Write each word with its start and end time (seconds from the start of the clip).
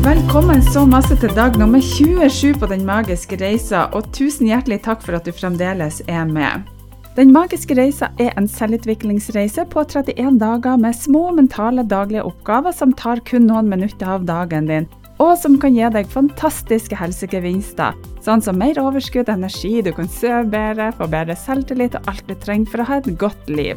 Velkommen 0.00 0.62
så 0.64 0.86
masse 0.88 1.12
til 1.20 1.34
dag 1.36 1.58
nummer 1.60 1.82
27 1.84 2.54
på 2.56 2.68
Den 2.70 2.86
magiske 2.88 3.36
reisa, 3.36 3.82
og 3.92 4.06
tusen 4.16 4.48
hjertelig 4.48 4.78
takk 4.86 5.02
for 5.04 5.18
at 5.18 5.26
du 5.28 5.34
fremdeles 5.36 5.98
er 6.08 6.24
med. 6.24 6.64
Den 7.18 7.34
magiske 7.36 7.76
reisa 7.76 8.08
er 8.16 8.32
en 8.40 8.48
selvutviklingsreise 8.48 9.66
på 9.68 9.84
31 9.84 10.40
dager 10.40 10.80
med 10.80 10.96
små 10.96 11.26
mentale 11.36 11.84
daglige 11.84 12.24
oppgaver 12.24 12.72
som 12.72 12.96
tar 12.96 13.20
kun 13.28 13.44
noen 13.50 13.68
minutter 13.68 14.08
av 14.16 14.24
dagen 14.24 14.72
din, 14.72 14.88
og 15.20 15.36
som 15.36 15.60
kan 15.60 15.76
gi 15.76 15.92
deg 15.92 16.08
fantastiske 16.08 16.96
helsegevinster, 16.96 17.92
sånn 18.24 18.40
som 18.40 18.56
mer 18.56 18.80
overskudd, 18.80 19.28
energi, 19.28 19.82
du 19.84 19.92
kan 19.92 20.08
sove 20.08 20.46
bedre, 20.48 20.94
få 20.96 21.12
bedre 21.12 21.36
selvtillit 21.36 22.00
og 22.00 22.08
alt 22.08 22.24
du 22.24 22.38
trenger 22.40 22.72
for 22.72 22.80
å 22.80 22.88
ha 22.88 23.02
et 23.04 23.16
godt 23.20 23.52
liv. 23.52 23.76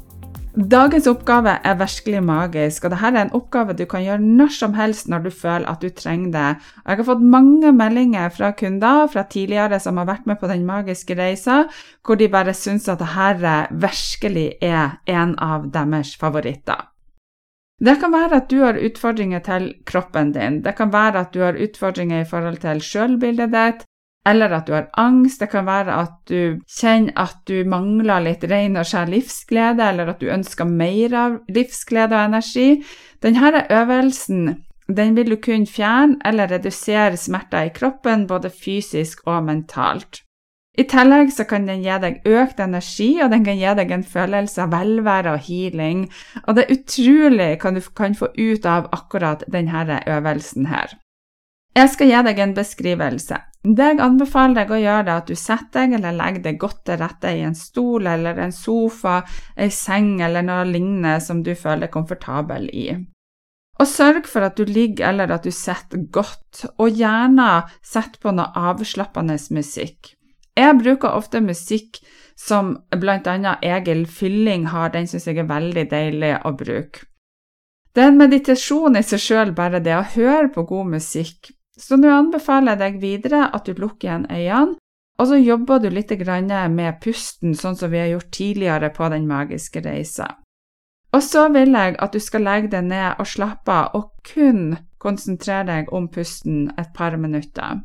Dagens 0.51 1.05
oppgave 1.07 1.53
er 1.63 1.77
virkelig 1.79 2.19
magisk, 2.27 2.83
og 2.83 2.91
dette 2.91 3.07
er 3.07 3.17
en 3.21 3.29
oppgave 3.37 3.71
du 3.79 3.85
kan 3.87 4.03
gjøre 4.03 4.19
når 4.19 4.49
som 4.51 4.73
helst 4.75 5.07
når 5.07 5.23
du 5.23 5.29
føler 5.31 5.67
at 5.71 5.79
du 5.79 5.87
trenger 5.95 6.31
det. 6.33 6.49
Jeg 6.83 6.97
har 6.99 7.07
fått 7.07 7.23
mange 7.23 7.71
meldinger 7.71 8.27
fra 8.35 8.49
kunder 8.51 9.07
fra 9.07 9.23
tidligere 9.31 9.79
som 9.79 9.95
har 10.01 10.09
vært 10.09 10.27
med 10.27 10.41
på 10.41 10.49
den 10.51 10.65
magiske 10.67 11.15
reisa, 11.15 11.63
hvor 12.03 12.19
de 12.19 12.27
bare 12.27 12.53
syns 12.53 12.89
at 12.91 12.99
dette 12.99 13.53
virkelig 13.71 14.57
er 14.59 14.97
en 15.07 15.37
av 15.39 15.69
deres 15.71 16.17
favoritter. 16.19 16.83
Det 17.79 17.95
kan 18.01 18.11
være 18.11 18.41
at 18.43 18.51
du 18.51 18.59
har 18.59 18.77
utfordringer 18.77 19.39
til 19.47 19.71
kroppen 19.87 20.35
din, 20.35 20.59
det 20.61 20.75
kan 20.75 20.91
være 20.91 21.23
at 21.23 21.31
du 21.33 21.39
har 21.47 21.55
utfordringer 21.55 22.21
i 22.21 22.27
forhold 22.27 22.59
til 22.61 22.83
sjølbildet 22.83 23.55
ditt, 23.55 23.87
eller 24.25 24.53
at 24.53 24.67
du 24.67 24.73
har 24.73 24.89
angst. 25.01 25.41
Det 25.41 25.49
kan 25.51 25.65
være 25.65 25.99
at 26.03 26.17
du 26.29 26.59
kjenner 26.69 27.13
at 27.19 27.39
du 27.49 27.63
mangler 27.69 28.23
litt 28.25 28.43
ren 28.49 28.77
og 28.77 28.87
skjær 28.87 29.09
livsglede, 29.09 29.87
eller 29.91 30.13
at 30.13 30.21
du 30.21 30.29
ønsker 30.31 30.69
mer 30.69 31.15
av 31.17 31.39
livsglede 31.49 32.17
og 32.17 32.27
energi. 32.29 32.67
Denne 33.21 33.65
øvelsen 33.69 34.51
den 34.91 35.15
vil 35.15 35.31
du 35.31 35.37
kunne 35.39 35.67
fjerne 35.67 36.17
eller 36.25 36.51
redusere 36.51 37.17
smerter 37.17 37.69
i 37.69 37.73
kroppen, 37.75 38.27
både 38.27 38.49
fysisk 38.49 39.21
og 39.25 39.43
mentalt. 39.43 40.21
I 40.79 40.83
tillegg 40.87 41.33
så 41.35 41.43
kan 41.43 41.65
den 41.67 41.83
gi 41.83 41.95
deg 41.99 42.27
økt 42.27 42.59
energi, 42.63 43.09
og 43.23 43.31
den 43.33 43.43
kan 43.45 43.59
gi 43.59 43.73
deg 43.75 43.91
en 43.91 44.05
følelse 44.07 44.63
av 44.63 44.71
velvære 44.71 45.33
og 45.35 45.43
healing. 45.47 46.05
Og 46.47 46.55
det 46.55 46.63
er 46.63 46.77
utrolig 46.77 47.49
hva 47.59 47.73
du 47.75 47.81
kan 47.95 48.15
få 48.15 48.31
ut 48.37 48.65
av 48.65 48.87
akkurat 48.95 49.43
denne 49.51 49.99
øvelsen 50.07 50.69
her. 50.71 50.95
Jeg 51.75 51.91
skal 51.91 52.07
gi 52.11 52.21
deg 52.27 52.39
en 52.39 52.55
beskrivelse. 52.55 53.39
Det 53.61 53.87
jeg 53.91 53.99
anbefaler 54.01 54.63
deg 54.63 54.71
å 54.73 54.79
gjøre, 54.81 55.05
er 55.05 55.19
at 55.19 55.27
du 55.29 55.37
setter 55.37 55.83
deg 55.83 55.99
eller 55.99 56.15
legger 56.17 56.45
deg 56.47 56.61
godt 56.61 56.79
til 56.89 56.97
rette 56.97 57.29
i 57.29 57.43
en 57.45 57.57
stol 57.57 58.07
eller 58.09 58.39
en 58.41 58.53
sofa, 58.55 59.19
ei 59.53 59.69
seng 59.69 60.15
eller 60.25 60.45
noe 60.45 60.63
lignende 60.65 61.19
som 61.21 61.43
du 61.45 61.53
føler 61.53 61.85
deg 61.85 61.93
komfortabel 61.93 62.65
i. 62.73 62.87
Og 63.77 63.87
sørg 63.89 64.25
for 64.29 64.45
at 64.45 64.57
du 64.57 64.65
ligger 64.65 65.11
eller 65.11 65.29
at 65.37 65.45
du 65.45 65.53
sitter 65.53 66.01
godt, 66.13 66.65
og 66.81 66.97
gjerne 66.97 67.51
sett 67.85 68.17
på 68.21 68.33
noe 68.33 68.49
avslappende 68.57 69.37
musikk. 69.53 70.15
Jeg 70.57 70.77
bruker 70.81 71.13
ofte 71.13 71.39
musikk 71.41 72.01
som 72.37 72.75
bl.a. 72.89 73.55
Egil 73.61 74.07
Fylling 74.09 74.67
har, 74.73 74.89
den 74.89 75.07
syns 75.07 75.29
jeg 75.29 75.37
er 75.37 75.49
veldig 75.49 75.85
deilig 75.93 76.33
å 76.45 76.53
bruke. 76.57 77.05
Det 77.93 78.03
er 78.03 78.09
en 78.09 78.21
meditasjon 78.21 78.97
i 78.97 79.03
seg 79.03 79.21
sjøl, 79.21 79.49
bare 79.55 79.81
det 79.83 79.97
å 79.97 80.05
høre 80.15 80.49
på 80.53 80.63
god 80.65 80.93
musikk. 80.97 81.51
Så 81.81 81.97
nå 81.97 82.11
anbefaler 82.13 82.75
jeg 82.75 82.81
deg 82.81 83.01
videre 83.01 83.47
at 83.49 83.65
du 83.65 83.73
lukker 83.73 84.07
igjen 84.07 84.27
øynene, 84.29 84.77
og 85.19 85.27
så 85.27 85.37
jobber 85.37 85.81
du 85.81 85.89
litt 85.89 86.11
med 86.71 86.99
pusten, 87.01 87.53
sånn 87.53 87.75
som 87.75 87.91
vi 87.91 87.99
har 87.99 88.07
gjort 88.07 88.31
tidligere 88.31 88.89
på 88.89 89.09
Den 89.09 89.27
magiske 89.27 89.81
reisa. 89.81 90.27
Og 91.13 91.23
så 91.23 91.49
vil 91.51 91.73
jeg 91.75 91.97
at 91.99 92.13
du 92.13 92.19
skal 92.19 92.41
legge 92.41 92.71
deg 92.71 92.87
ned 92.87 93.19
og 93.19 93.27
slappe 93.27 93.71
av, 93.71 93.91
og 93.93 94.11
kun 94.23 94.77
konsentrere 94.97 95.65
deg 95.67 95.93
om 95.93 96.07
pusten 96.07 96.71
et 96.77 96.93
par 96.95 97.17
minutter. 97.17 97.81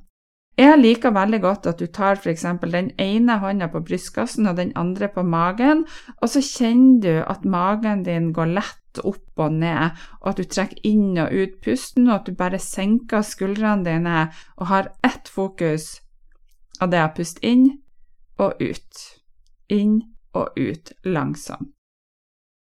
Jeg 0.57 0.79
liker 0.81 1.13
veldig 1.13 1.39
godt 1.45 1.67
at 1.69 1.81
du 1.83 1.87
tar 1.93 2.17
f.eks. 2.17 2.47
den 2.73 2.89
ene 2.97 3.35
hånda 3.43 3.69
på 3.69 3.83
brystkassen 3.85 4.49
og 4.49 4.57
den 4.57 4.73
andre 4.77 5.11
på 5.13 5.21
magen, 5.23 5.85
og 6.17 6.33
så 6.33 6.41
kjenner 6.41 7.03
du 7.05 7.13
at 7.29 7.45
magen 7.45 8.07
din 8.07 8.31
går 8.33 8.55
lett 8.57 9.03
opp 9.05 9.37
og 9.37 9.53
ned, 9.53 10.01
og 10.23 10.31
at 10.33 10.41
du 10.41 10.49
trekker 10.49 10.81
inn 10.89 11.21
og 11.21 11.29
ut 11.29 11.61
pusten, 11.61 12.09
og 12.09 12.15
at 12.23 12.31
du 12.31 12.41
bare 12.41 12.63
senker 12.63 13.21
skuldrene 13.21 13.85
dine 13.85 14.17
og 14.57 14.71
har 14.73 14.93
ett 15.05 15.29
fokus, 15.29 16.01
og 16.81 16.89
det 16.89 17.03
er 17.03 17.11
å 17.11 17.15
puste 17.21 17.45
inn 17.45 17.69
og 18.41 18.57
ut. 18.57 19.07
Inn 19.69 20.01
og 20.33 20.57
ut 20.57 20.93
langsomt. 21.05 21.76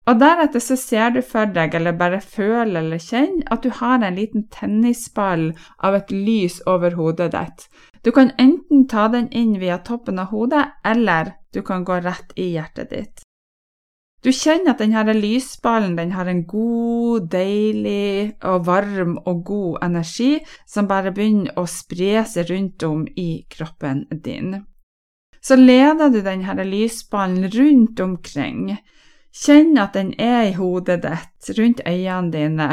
Og 0.04 0.18
deretter 0.20 0.60
så 0.60 0.76
ser 0.76 1.14
du 1.14 1.22
for 1.24 1.48
deg, 1.48 1.74
eller 1.78 1.96
bare 1.96 2.20
føler 2.20 2.82
eller 2.82 3.00
kjenner, 3.00 3.46
at 3.50 3.64
du 3.64 3.70
har 3.72 4.02
en 4.02 4.18
liten 4.18 4.44
tennisball 4.52 5.52
av 5.80 5.96
et 5.96 6.12
lys 6.12 6.60
over 6.68 6.98
hodet 6.98 7.30
ditt. 7.32 7.68
Du 8.04 8.12
kan 8.12 8.34
enten 8.38 8.84
ta 8.88 9.08
den 9.08 9.30
inn 9.32 9.56
via 9.62 9.78
toppen 9.80 10.20
av 10.20 10.28
hodet, 10.34 10.66
eller 10.84 11.32
du 11.56 11.62
kan 11.64 11.86
gå 11.88 12.02
rett 12.04 12.36
i 12.36 12.52
hjertet 12.52 12.92
ditt. 12.92 13.24
Du 14.24 14.30
kjenner 14.32 14.72
at 14.72 14.80
denne 14.80 15.12
lysballen 15.16 15.98
den 15.98 16.12
har 16.16 16.28
en 16.28 16.46
god, 16.48 17.26
deilig 17.32 18.36
og 18.48 18.62
varm 18.64 19.18
og 19.24 19.42
god 19.44 19.82
energi 19.84 20.38
som 20.68 20.88
bare 20.88 21.12
begynner 21.12 21.58
å 21.60 21.66
spre 21.68 22.22
seg 22.28 22.48
rundt 22.48 22.86
om 22.88 23.02
i 23.20 23.44
kroppen 23.52 24.06
din. 24.24 24.62
Så 25.44 25.58
leder 25.60 26.08
du 26.08 26.22
denne 26.24 26.64
lysballen 26.64 27.50
rundt 27.52 28.00
omkring. 28.00 28.78
Kjenn 29.34 29.78
at 29.82 29.96
den 29.96 30.12
er 30.20 30.44
i 30.46 30.52
hodet 30.54 31.02
ditt, 31.02 31.48
rundt 31.58 31.80
øynene 31.86 32.30
dine, 32.30 32.68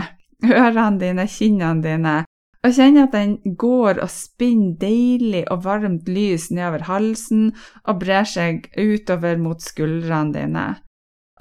ørene 0.46 1.00
dine, 1.02 1.26
kinnene 1.26 1.82
dine, 1.82 2.18
og 2.62 2.76
kjenn 2.78 3.00
at 3.02 3.16
den 3.16 3.56
går 3.58 3.98
og 4.04 4.12
spinner 4.14 4.78
deilig 4.84 5.42
og 5.50 5.64
varmt 5.66 6.10
lys 6.10 6.52
nedover 6.54 6.86
halsen 6.86 7.50
og 7.82 8.00
brer 8.04 8.30
seg 8.30 8.70
utover 8.78 9.42
mot 9.42 9.66
skuldrene 9.66 10.36
dine. 10.38 10.68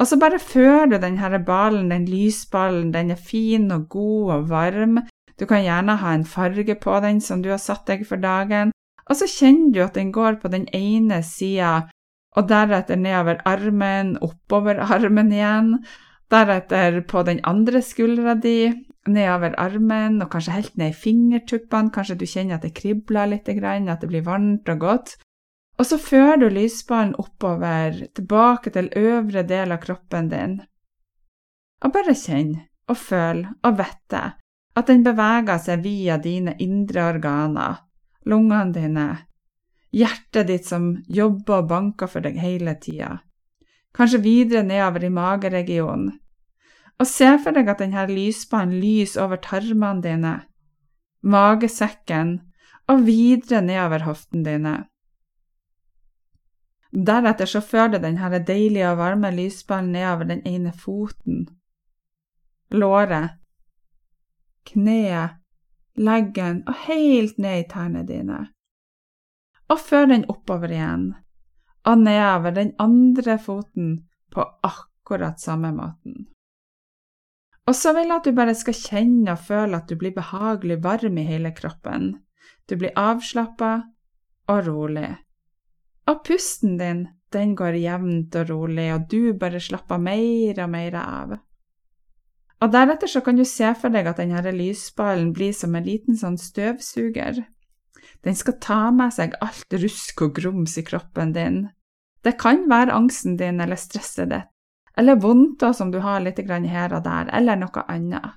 Og 0.00 0.09
så 0.09 0.16
bare 0.16 0.41
føler 0.41 0.94
du 0.94 0.97
denne 1.03 1.42
ballen, 1.44 1.91
den 1.92 2.09
lysballen, 2.09 2.88
den 2.94 3.12
er 3.12 3.20
fin 3.20 3.69
og 3.75 3.91
god 3.92 4.32
og 4.38 4.48
varm. 4.48 5.03
Du 5.36 5.44
kan 5.44 5.60
gjerne 5.60 5.98
ha 6.00 6.14
en 6.16 6.25
farge 6.25 6.75
på 6.80 6.97
den 7.04 7.20
som 7.20 7.42
du 7.44 7.50
har 7.53 7.60
satt 7.60 7.84
deg 7.92 8.06
for 8.09 8.16
dagen, 8.16 8.72
og 9.04 9.19
så 9.19 9.28
kjenner 9.28 9.75
du 9.75 9.80
at 9.84 9.98
den 10.00 10.12
går 10.12 10.41
på 10.41 10.48
den 10.48 10.64
ene 10.72 11.20
sida, 11.26 11.91
og 12.38 12.46
deretter 12.50 12.98
nedover 12.98 13.41
armen, 13.48 14.14
oppover 14.22 14.78
armen 14.84 15.32
igjen, 15.34 15.72
deretter 16.30 17.00
på 17.10 17.24
den 17.27 17.41
andre 17.48 17.82
skuldra 17.82 18.36
di, 18.38 18.71
nedover 19.10 19.56
armen, 19.59 20.21
og 20.22 20.30
kanskje 20.30 20.54
helt 20.54 20.77
ned 20.78 20.92
i 20.92 21.00
fingertuppene, 21.06 21.91
kanskje 21.94 22.21
du 22.21 22.27
kjenner 22.28 22.59
at 22.59 22.66
det 22.66 22.77
kribler 22.77 23.32
litt, 23.32 23.48
at 23.48 24.00
det 24.00 24.10
blir 24.10 24.27
varmt 24.27 24.68
og 24.71 24.84
godt. 24.84 25.16
Og 25.80 25.86
så 25.88 25.97
fører 25.98 26.36
du 26.36 26.50
lysballen 26.53 27.16
oppover, 27.18 28.04
tilbake 28.15 28.71
til 28.71 28.92
øvre 28.97 29.42
del 29.48 29.72
av 29.72 29.80
kroppen 29.83 30.28
din. 30.28 30.59
Og 31.80 31.94
bare 31.94 32.15
kjenn 32.15 32.59
og 32.91 32.98
føl 33.00 33.47
og 33.65 33.78
vite 33.78 34.22
at 34.76 34.91
den 34.91 35.03
beveger 35.03 35.59
seg 35.59 35.83
via 35.83 36.18
dine 36.21 36.54
indre 36.62 37.09
organer, 37.15 37.80
lungene 38.28 38.74
dine, 38.74 39.09
hjertet 39.95 40.48
ditt 40.51 40.66
som 40.66 40.92
jobber 41.09 41.63
og 41.63 41.71
banker 41.71 42.10
for 42.10 42.25
deg 42.25 42.39
hele 42.41 42.77
tida, 42.83 43.19
kanskje 43.97 44.22
videre 44.25 44.63
nedover 44.66 45.07
i 45.07 45.13
mageregionen. 45.15 46.13
Og 47.01 47.09
se 47.09 47.31
for 47.41 47.57
deg 47.57 47.69
at 47.72 47.81
denne 47.81 48.04
lysbanen 48.10 48.77
lyser 48.77 49.25
over 49.25 49.41
tarmene 49.41 50.04
dine, 50.04 50.34
magesekken 51.25 52.37
og 52.92 53.07
videre 53.07 53.63
nedover 53.65 54.04
hoftene 54.04 54.45
dine. 54.45 54.77
Deretter 56.91 57.47
så 57.47 57.63
fører 57.63 58.03
denne 58.03 58.43
deilige 58.45 58.91
og 58.91 58.98
varme 58.98 59.31
lysballen 59.33 59.93
nedover 59.95 60.28
den 60.28 60.43
ene 60.47 60.72
foten, 60.77 61.47
låret, 62.71 63.39
kneet, 64.66 65.39
leggen 65.97 66.65
og 66.69 66.75
helt 66.86 67.39
ned 67.39 67.65
i 67.65 67.69
tærne 67.71 68.07
dine. 68.07 68.48
Og 69.71 69.78
før 69.78 70.09
den 70.11 70.27
oppover 70.33 70.72
igjen, 70.75 71.13
og 71.87 72.03
nedover 72.03 72.55
den 72.57 72.72
andre 72.83 73.39
foten 73.39 73.93
på 74.34 74.45
akkurat 74.67 75.41
samme 75.41 75.71
måten. 75.72 76.27
Og 77.71 77.77
så 77.78 77.93
vil 77.95 78.09
jeg 78.09 78.17
at 78.17 78.27
du 78.27 78.34
bare 78.34 78.57
skal 78.59 78.75
kjenne 78.75 79.34
og 79.37 79.45
føle 79.47 79.78
at 79.78 79.91
du 79.91 79.95
blir 79.99 80.15
behagelig 80.17 80.81
varm 80.83 81.19
i 81.22 81.27
hele 81.28 81.53
kroppen. 81.55 82.17
Du 82.67 82.75
blir 82.81 82.97
avslappa 82.99 83.72
og 84.51 84.67
rolig. 84.67 85.13
Og 86.11 86.25
pusten 86.27 86.78
din, 86.81 87.05
den 87.31 87.55
går 87.55 87.78
jevnt 87.78 88.34
og 88.41 88.51
rolig, 88.51 88.89
og 88.95 89.07
du 89.11 89.39
bare 89.39 89.61
slapper 89.63 90.03
mer 90.03 90.59
og 90.65 90.72
mer 90.72 90.97
av. 90.99 91.37
Og 92.61 92.72
deretter 92.75 93.09
så 93.09 93.22
kan 93.25 93.39
du 93.39 93.45
se 93.47 93.71
for 93.78 93.95
deg 93.95 94.09
at 94.11 94.19
denne 94.19 94.53
lysballen 94.53 95.31
blir 95.37 95.55
som 95.57 95.77
en 95.78 95.87
liten 95.87 96.19
sånn 96.19 96.37
støvsuger. 96.41 97.39
Den 98.24 98.36
skal 98.36 98.58
ta 98.60 98.80
med 98.94 99.14
seg 99.16 99.36
alt 99.41 99.76
rusk 99.82 100.22
og 100.26 100.34
grums 100.38 100.76
i 100.78 100.84
kroppen 100.86 101.34
din. 101.36 101.60
Det 102.24 102.36
kan 102.41 102.66
være 102.70 102.94
angsten 102.94 103.36
din 103.41 103.60
eller 103.60 103.80
stresset 103.80 104.30
ditt, 104.30 104.48
eller 104.98 105.20
vondter 105.20 105.72
som 105.72 105.91
du 105.91 106.00
har 106.04 106.20
litt 106.20 106.38
her 106.38 106.92
og 106.92 107.04
der, 107.04 107.30
eller 107.32 107.56
noe 107.56 107.84
annet. 107.88 108.36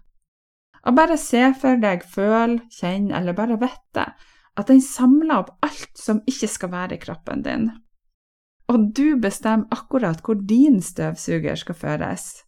Og 0.83 0.95
bare 0.95 1.17
se 1.17 1.53
for 1.59 1.79
deg, 1.79 2.03
føl, 2.03 2.59
kjenn 2.71 3.11
eller 3.11 3.33
bare 3.33 3.59
vite 3.59 4.11
at 4.53 4.69
den 4.69 4.81
samler 4.81 5.39
opp 5.41 5.55
alt 5.65 5.97
som 5.97 6.21
ikke 6.29 6.47
skal 6.51 6.71
være 6.73 6.97
i 6.97 7.01
kroppen 7.01 7.41
din. 7.45 7.69
Og 8.71 8.91
du 8.95 9.17
bestemmer 9.21 9.67
akkurat 9.73 10.21
hvor 10.23 10.39
din 10.39 10.81
støvsuger 10.81 11.57
skal 11.59 11.75
føres. 11.75 12.43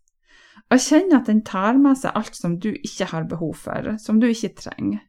Og 0.71 0.81
kjenn 0.81 1.13
at 1.13 1.27
den 1.29 1.43
tar 1.45 1.77
med 1.77 1.97
seg 1.99 2.15
alt 2.17 2.37
som 2.37 2.59
du 2.59 2.71
ikke 2.73 3.09
har 3.11 3.27
behov 3.29 3.53
for, 3.65 3.95
som 4.01 4.21
du 4.21 4.27
ikke 4.29 4.55
trenger. 4.61 5.01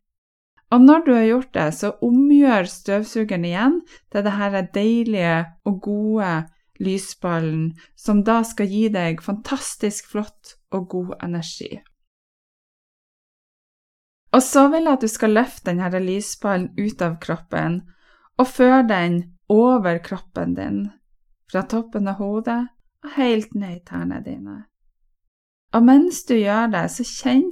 Og 0.75 0.83
når 0.83 1.05
du 1.07 1.13
har 1.15 1.27
gjort 1.29 1.53
det, 1.55 1.67
så 1.75 1.93
omgjør 2.03 2.67
støvsugeren 2.71 3.45
igjen 3.47 3.81
til 4.11 4.25
dette 4.27 4.63
deilige 4.75 5.45
og 5.65 5.81
gode 5.83 6.31
lysballen, 6.83 7.77
som 7.97 8.25
da 8.27 8.43
skal 8.45 8.69
gi 8.69 8.89
deg 8.93 9.23
fantastisk 9.23 10.11
flott 10.11 10.57
og 10.75 10.89
god 10.91 11.15
energi. 11.23 11.79
Og 14.35 14.43
så 14.43 14.67
vil 14.69 14.85
jeg 14.85 14.99
at 14.99 15.05
du 15.07 15.09
skal 15.09 15.33
løfte 15.33 15.71
denne 15.71 16.03
lysballen 16.03 16.73
ut 16.77 17.03
av 17.03 17.17
kroppen 17.23 17.81
og 18.37 18.49
føre 18.51 18.83
den 18.89 19.21
over 19.49 20.01
kroppen 20.05 20.57
din, 20.59 20.81
fra 21.51 21.63
toppen 21.63 22.11
av 22.11 22.19
hodet 22.19 22.67
og 23.07 23.15
helt 23.17 23.55
ned 23.55 23.79
i 23.79 23.85
tærne 23.87 24.19
dine. 24.25 24.65
Og 25.73 25.85
mens 25.87 26.25
du 26.27 26.35
gjør 26.35 26.69
det, 26.75 26.85
så 26.91 27.07
kjenn 27.07 27.49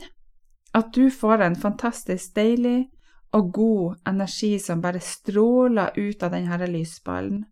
at 0.74 0.90
du 0.94 1.06
får 1.10 1.46
en 1.46 1.56
fantastisk 1.56 2.34
deilig 2.36 2.90
og 3.34 3.52
god 3.52 4.08
energi 4.08 4.58
som 4.62 4.82
bare 4.82 5.00
stråler 5.02 5.96
ut 5.96 6.22
av 6.22 6.34
denne 6.34 6.70
lysballen. 6.70 7.44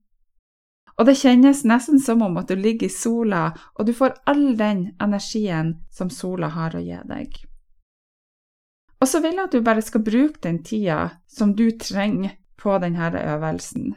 Og 0.98 1.08
det 1.08 1.16
kjennes 1.18 1.64
nesten 1.66 1.98
som 2.00 2.22
om 2.22 2.36
at 2.38 2.50
du 2.52 2.54
ligger 2.54 2.86
i 2.86 2.92
sola, 2.92 3.48
og 3.74 3.88
du 3.88 3.94
får 3.96 4.20
all 4.28 4.52
den 4.58 4.92
energien 5.02 5.78
som 5.90 6.12
sola 6.12 6.52
har 6.52 6.76
å 6.76 6.82
gi 6.84 7.00
deg. 7.08 7.40
Og 9.02 9.08
så 9.08 9.18
vil 9.24 9.34
jeg 9.34 9.48
at 9.48 9.56
du 9.56 9.64
bare 9.66 9.82
skal 9.82 10.04
bruke 10.06 10.38
den 10.44 10.60
tida 10.62 10.98
som 11.26 11.56
du 11.58 11.70
trenger 11.74 12.36
på 12.60 12.76
denne 12.78 13.10
øvelsen. 13.18 13.96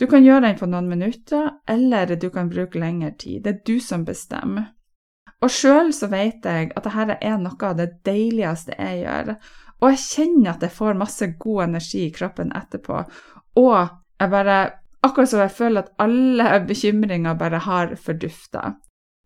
Du 0.00 0.06
kan 0.06 0.24
gjøre 0.24 0.48
den 0.48 0.58
på 0.58 0.66
noen 0.68 0.88
minutter, 0.88 1.50
eller 1.68 2.16
du 2.16 2.28
kan 2.32 2.50
bruke 2.50 2.80
lengre 2.80 3.14
tid. 3.16 3.44
Det 3.44 3.50
er 3.54 3.64
du 3.66 3.80
som 3.80 4.04
bestemmer. 4.04 4.74
Og 5.40 5.52
sjøl 5.52 5.92
så 5.96 6.10
vet 6.12 6.44
jeg 6.44 6.70
at 6.76 6.84
dette 6.84 7.16
er 7.24 7.38
noe 7.40 7.68
av 7.68 7.78
det 7.78 7.88
deiligste 8.04 8.76
jeg 8.76 9.04
gjør, 9.06 9.34
og 9.80 9.88
jeg 9.92 10.04
kjenner 10.04 10.54
at 10.54 10.62
jeg 10.66 10.76
får 10.76 11.00
masse 11.00 11.32
god 11.40 11.64
energi 11.68 12.04
i 12.06 12.12
kroppen 12.14 12.52
etterpå, 12.56 13.02
og 13.60 13.78
jeg 14.20 14.30
bare 14.30 14.60
Akkurat 15.00 15.30
som 15.30 15.40
jeg 15.40 15.52
føler 15.56 15.80
at 15.80 15.94
alle 15.96 16.58
bekymringer 16.68 17.36
bare 17.40 17.62
har 17.64 17.94
fordufta. 17.96 18.74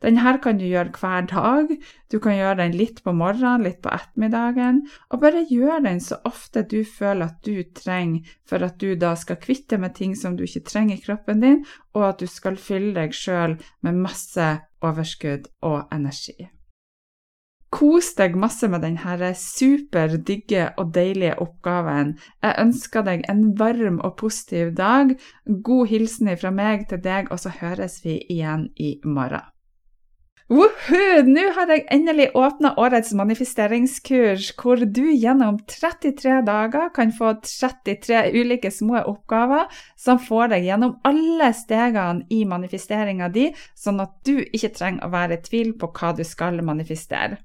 Den 0.04 0.18
her 0.20 0.36
kan 0.42 0.58
du 0.58 0.64
gjøre 0.68 0.92
hver 1.00 1.26
dag. 1.30 1.70
Du 2.12 2.18
kan 2.20 2.36
gjøre 2.36 2.58
den 2.60 2.76
litt 2.76 3.00
på 3.04 3.14
morgenen, 3.16 3.64
litt 3.64 3.80
på 3.82 3.90
ettermiddagen, 3.94 4.82
og 5.10 5.22
bare 5.22 5.46
gjør 5.48 5.80
den 5.86 6.00
så 6.04 6.20
ofte 6.28 6.62
du 6.70 6.82
føler 6.84 7.30
at 7.30 7.46
du 7.46 7.62
trenger, 7.74 8.20
for 8.46 8.62
at 8.66 8.76
du 8.80 8.94
da 9.00 9.14
skal 9.16 9.40
kvitte 9.40 9.80
med 9.80 9.96
ting 9.96 10.14
som 10.18 10.36
du 10.36 10.44
ikke 10.44 10.66
trenger 10.68 10.98
i 10.98 11.04
kroppen 11.06 11.40
din, 11.40 11.62
og 11.96 12.08
at 12.12 12.20
du 12.20 12.28
skal 12.30 12.60
fylle 12.60 12.92
deg 12.98 13.16
sjøl 13.16 13.56
med 13.82 14.02
masse 14.04 14.50
overskudd 14.84 15.48
og 15.64 15.88
energi. 15.94 16.36
Kos 17.74 18.12
deg 18.14 18.36
masse 18.38 18.68
med 18.70 18.84
denne 18.86 19.32
superdygge 19.34 20.68
og 20.78 20.92
deilige 20.94 21.34
oppgaven. 21.42 22.12
Jeg 22.44 22.54
ønsker 22.62 23.02
deg 23.02 23.24
en 23.30 23.48
varm 23.58 23.96
og 23.98 24.14
positiv 24.20 24.76
dag. 24.78 25.16
God 25.66 25.90
hilsen 25.90 26.30
fra 26.38 26.52
meg 26.54 26.86
til 26.92 27.02
deg, 27.02 27.32
og 27.34 27.42
så 27.42 27.50
høres 27.50 27.98
vi 28.04 28.20
igjen 28.30 28.68
i 28.78 29.00
morgen. 29.02 29.50
Woohoo! 30.52 31.22
Nå 31.24 31.44
har 31.56 31.70
jeg 31.72 31.86
endelig 31.90 32.26
åpna 32.36 32.74
årets 32.78 33.14
manifesteringskurs, 33.16 34.50
hvor 34.60 34.82
du 34.84 35.06
gjennom 35.08 35.56
33 35.66 36.42
dager 36.44 36.92
kan 36.94 37.14
få 37.16 37.32
33 37.42 38.20
ulike 38.36 38.70
små 38.70 39.00
oppgaver 39.08 39.72
som 39.96 40.20
får 40.20 40.52
deg 40.52 40.68
gjennom 40.68 40.98
alle 41.08 41.48
stegene 41.56 42.28
i 42.28 42.44
manifesteringa 42.46 43.32
di, 43.32 43.48
sånn 43.74 44.04
at 44.04 44.14
du 44.28 44.36
ikke 44.44 44.74
trenger 44.76 45.08
å 45.08 45.14
være 45.16 45.40
i 45.40 45.44
tvil 45.48 45.74
på 45.80 45.90
hva 45.96 46.12
du 46.14 46.22
skal 46.28 46.60
manifestere. 46.62 47.40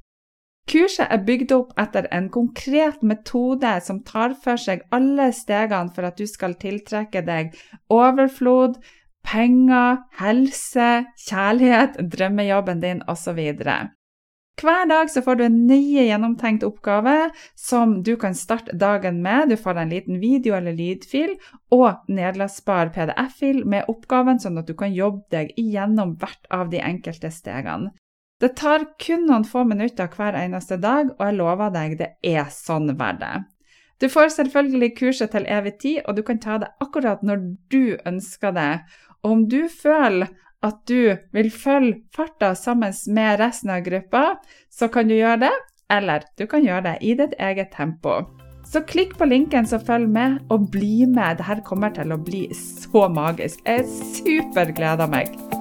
Kurset 0.69 1.09
er 1.09 1.23
bygd 1.25 1.51
opp 1.55 1.71
etter 1.81 2.05
en 2.13 2.27
konkret 2.29 3.01
metode 3.01 3.71
som 3.81 4.03
tar 4.05 4.35
for 4.43 4.59
seg 4.61 4.83
alle 4.93 5.31
stegene 5.33 5.89
for 5.95 6.05
at 6.05 6.19
du 6.19 6.27
skal 6.29 6.53
tiltrekke 6.61 7.23
deg 7.25 7.55
overflod, 7.89 8.75
penger, 9.25 10.03
helse, 10.19 10.89
kjærlighet, 11.25 11.97
drømmejobben 12.13 12.83
din 12.83 13.01
osv. 13.09 13.39
Hver 14.59 14.85
dag 14.91 15.09
så 15.09 15.23
får 15.25 15.39
du 15.39 15.43
en 15.45 15.57
nøye 15.69 16.03
gjennomtenkt 16.05 16.65
oppgave 16.67 17.15
som 17.57 18.01
du 18.03 18.13
kan 18.19 18.35
starte 18.37 18.75
dagen 18.77 19.23
med. 19.23 19.49
Du 19.49 19.57
får 19.57 19.79
en 19.79 19.93
liten 19.93 20.19
video 20.21 20.57
eller 20.57 20.75
lydfil 20.75 21.37
og 21.73 22.03
nedlastbar 22.11 22.91
PDF-fil 22.93 23.63
med 23.65 23.89
oppgaven, 23.89 24.37
sånn 24.43 24.61
at 24.61 24.69
du 24.69 24.75
kan 24.77 24.93
jobbe 24.93 25.25
deg 25.33 25.55
igjennom 25.57 26.17
hvert 26.19 26.45
av 26.53 26.69
de 26.69 26.83
enkelte 26.83 27.31
stegene. 27.33 27.95
Det 28.39 28.53
tar 28.55 28.85
kun 29.03 29.25
noen 29.27 29.43
få 29.43 29.65
minutter 29.67 30.07
hver 30.15 30.37
eneste 30.39 30.77
dag, 30.79 31.09
og 31.17 31.23
jeg 31.27 31.35
lover 31.35 31.73
deg, 31.75 31.97
det 31.99 32.13
er 32.23 32.47
sånn 32.53 32.93
verdt 32.95 33.19
det. 33.19 33.33
Du 33.99 34.07
får 34.07 34.31
selvfølgelig 34.37 34.93
kurset 34.95 35.33
til 35.35 35.47
evig 35.51 35.73
tid, 35.81 35.97
og 36.07 36.15
du 36.15 36.23
kan 36.23 36.39
ta 36.39 36.55
det 36.61 36.69
akkurat 36.79 37.23
når 37.25 37.41
du 37.71 37.97
ønsker 38.07 38.55
det. 38.55 38.71
Og 39.23 39.31
om 39.33 39.43
du 39.51 39.65
føler 39.67 40.31
at 40.63 40.79
du 40.87 41.17
vil 41.35 41.51
følge 41.51 41.99
farta 42.15 42.53
sammen 42.55 42.95
med 43.11 43.39
resten 43.43 43.75
av 43.75 43.83
gruppa, 43.83 44.23
så 44.71 44.87
kan 44.87 45.11
du 45.11 45.17
gjøre 45.17 45.43
det, 45.43 45.53
eller 45.91 46.23
du 46.39 46.47
kan 46.47 46.63
gjøre 46.63 46.85
det 46.87 46.97
i 47.03 47.15
ditt 47.19 47.35
eget 47.39 47.73
tempo. 47.75 48.21
Så 48.63 48.85
klikk 48.87 49.17
på 49.19 49.27
linken 49.27 49.67
som 49.67 49.83
følger 49.83 50.15
med, 50.15 50.39
og 50.47 50.71
bli 50.71 51.03
med. 51.09 51.43
Dette 51.43 51.63
kommer 51.67 51.91
til 51.91 52.15
å 52.15 52.23
bli 52.23 52.45
så 52.55 53.09
magisk. 53.11 53.65
Jeg 53.67 53.87
supergleder 54.15 55.11
meg. 55.11 55.58